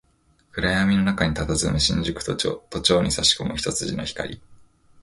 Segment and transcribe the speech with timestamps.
[0.53, 4.41] 暗闇の中に佇む新宿都庁、都庁に差し込む一筋の光